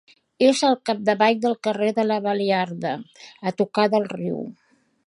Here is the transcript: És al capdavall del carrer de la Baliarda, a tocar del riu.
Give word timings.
És 0.45 0.61
al 0.69 0.77
capdavall 0.89 1.37
del 1.43 1.57
carrer 1.67 1.91
de 1.99 2.07
la 2.09 2.19
Baliarda, 2.29 2.95
a 3.53 3.57
tocar 3.63 3.91
del 3.97 4.11
riu. 4.17 4.43